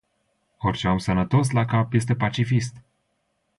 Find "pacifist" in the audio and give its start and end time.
2.15-2.75